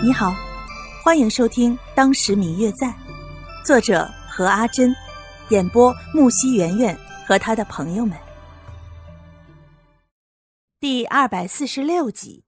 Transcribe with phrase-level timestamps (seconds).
[0.00, 0.32] 你好，
[1.02, 2.86] 欢迎收听《当时明月在》，
[3.64, 4.94] 作者何阿珍，
[5.48, 8.16] 演播木西圆圆和他的朋友们。
[10.78, 12.44] 第二百四十六集。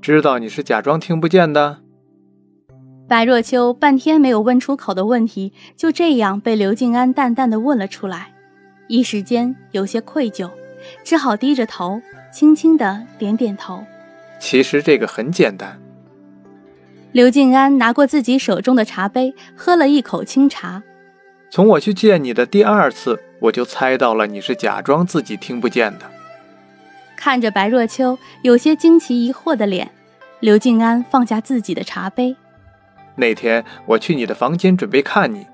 [0.00, 1.80] 知道你是假装听不见的。
[3.08, 8.32] 白若秋半天没有问出口的问题，就这样被刘静安淡淡的问了出来，
[8.86, 10.48] 一时间有些愧疚，
[11.02, 12.00] 只好低着头，
[12.32, 13.82] 轻轻的点点头。
[14.38, 15.76] 其实这个很简单。
[17.12, 20.82] 刘静安拿过自己手中的茶杯，喝了一口清茶。
[21.50, 26.04] 从我去见你的第二次，我就猜到了你是假装自己听不见的。
[27.16, 29.90] 看着白若秋有些惊奇疑惑的脸，
[30.40, 32.36] 刘静安放下自己的茶杯。
[33.16, 35.46] 那天我去你的房间准备看你，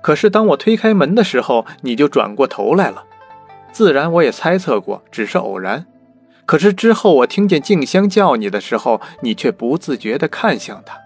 [0.00, 3.04] 可是当我推开门的时候，你就转过头来了。
[3.72, 5.84] 自然我也猜测过，只是偶然。
[6.50, 10.98] 可是之后，我听见静香叫你的时候，你却不自觉地看向他。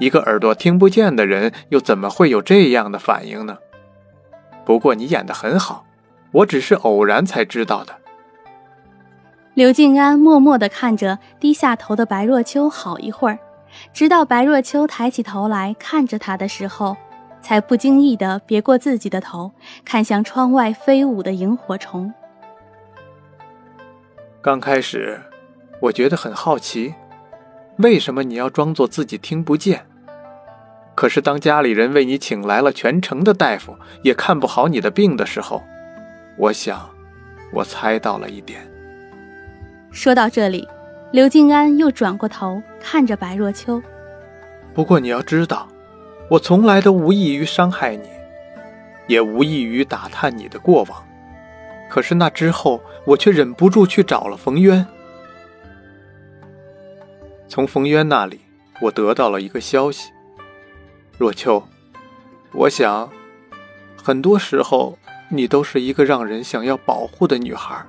[0.00, 3.56] 一个耳朵听不见的人，又怎么会有这样的反应呢？
[4.66, 5.86] 不过你演得很好，
[6.30, 7.94] 我只是偶然才知道的。
[9.54, 13.38] 刘静安默默地看着低下头的白若秋好一会儿，
[13.94, 16.94] 直到白若秋抬起头来看着他的时候，
[17.40, 19.52] 才不经意地别过自己的头，
[19.86, 22.12] 看向窗外飞舞的萤火虫。
[24.46, 25.20] 刚开始，
[25.80, 26.94] 我觉得很好奇，
[27.78, 29.84] 为什么你要装作自己听不见？
[30.94, 35.64] 可是当家里人为你请来了全城的大夫，也看不好你的病的时候，
[36.38, 36.88] 我想，
[37.52, 38.64] 我猜到了一点。
[39.90, 40.68] 说到这里，
[41.10, 43.82] 刘静安又转过头看着白若秋。
[44.72, 45.66] 不过你要知道，
[46.30, 48.08] 我从来都无意于伤害你，
[49.08, 51.04] 也无意于打探你的过往。
[51.88, 54.86] 可是那之后，我却忍不住去找了冯渊。
[57.48, 58.40] 从冯渊那里，
[58.82, 60.10] 我得到了一个消息：
[61.16, 61.66] 若秋，
[62.52, 63.10] 我想，
[64.02, 64.98] 很多时候
[65.28, 67.86] 你都是一个让人想要保护的女孩。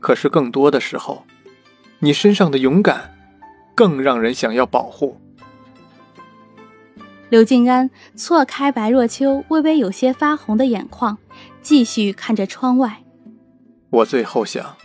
[0.00, 1.24] 可是更多的时候，
[2.00, 3.14] 你身上的勇敢，
[3.74, 5.18] 更让人想要保护。
[7.30, 11.16] 刘静安错开白若秋微微有些发红的眼眶。
[11.64, 13.02] 继续看着窗外，
[13.88, 14.76] 我最后想，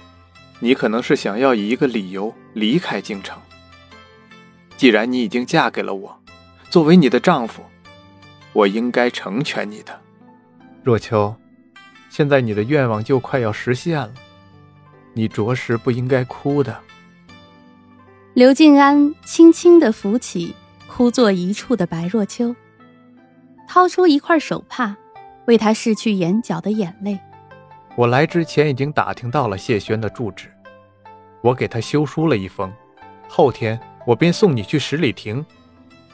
[0.61, 3.37] 你可能是想要以一个理由离开京城。
[4.77, 6.17] 既然你已经嫁给了我，
[6.69, 7.61] 作为你的丈夫，
[8.53, 9.99] 我应该成全你的。
[10.81, 11.35] 若秋，
[12.09, 14.13] 现在你的愿望就快要实现了，
[15.13, 16.79] 你着实不应该哭的。
[18.33, 20.55] 刘静安轻轻的扶起
[20.87, 22.55] 哭坐一处的白若秋，
[23.67, 24.95] 掏出一块手帕。
[25.49, 27.19] 为他拭去眼角的眼泪。
[27.95, 30.47] 我来之前已经打听到了谢轩的住址，
[31.41, 32.71] 我给他修书了一封，
[33.27, 35.43] 后天我便送你去十里亭，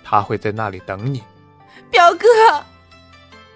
[0.05, 1.21] 他会在那里等你。
[1.91, 2.63] 表哥，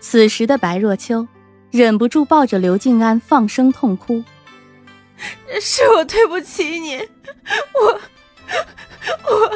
[0.01, 1.25] 此时的白若秋
[1.71, 4.21] 忍不住抱着刘静安放声痛哭。
[5.61, 6.97] 是我对不起你，
[7.73, 8.01] 我
[9.23, 9.51] 我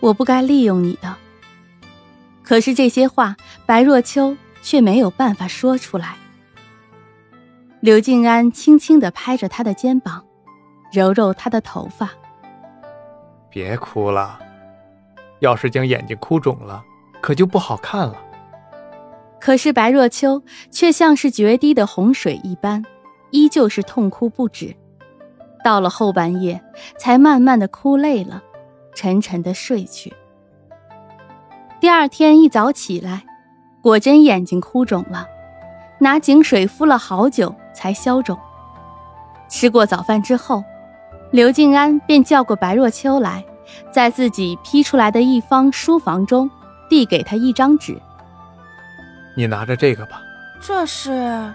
[0.00, 1.14] 我不该利用你的。
[2.48, 3.36] 可是这些话，
[3.66, 6.16] 白若秋却没有办法说出来。
[7.80, 10.24] 刘静安轻轻的拍着他的肩膀，
[10.90, 12.08] 揉揉他的头发。
[13.50, 14.40] 别哭了，
[15.40, 16.82] 要是将眼睛哭肿了，
[17.20, 18.16] 可就不好看了。
[19.38, 22.82] 可是白若秋却像是决堤的洪水一般，
[23.30, 24.74] 依旧是痛哭不止。
[25.62, 26.58] 到了后半夜，
[26.96, 28.42] 才慢慢的哭累了，
[28.94, 30.10] 沉沉的睡去。
[31.80, 33.22] 第二天一早起来，
[33.80, 35.26] 果真眼睛哭肿了，
[36.00, 38.36] 拿井水敷了好久才消肿。
[39.48, 40.64] 吃过早饭之后，
[41.30, 43.44] 刘静安便叫过白若秋来，
[43.92, 46.50] 在自己批出来的一方书房中，
[46.90, 47.96] 递给他一张纸
[49.36, 50.20] ：“你拿着这个吧。”
[50.60, 51.52] 这是。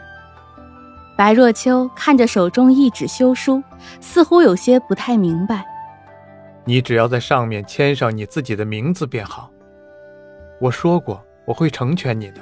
[1.18, 3.62] 白若秋看着手中一纸休书，
[4.00, 5.66] 似乎有些不太明白。
[6.64, 9.50] 你只要在上面签上你自己的名字便好。
[10.60, 12.42] 我说过我会成全你的，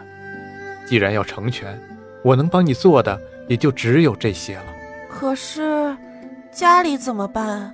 [0.85, 1.79] 既然要成全，
[2.23, 4.65] 我能帮你做的也就只有这些了。
[5.09, 5.95] 可是，
[6.51, 7.73] 家里怎么办？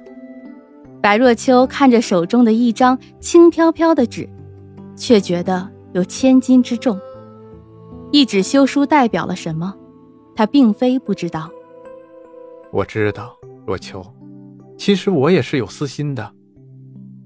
[1.01, 4.28] 白若秋看着手中的一张轻飘飘的纸，
[4.95, 7.00] 却觉得有千斤之重。
[8.12, 9.75] 一纸休书代表了什么？
[10.36, 11.50] 他并非不知道。
[12.72, 13.36] 我知道，
[13.66, 14.06] 若秋，
[14.78, 16.31] 其实我也是有私心的。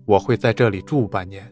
[0.06, 1.52] 我会在这里住半年。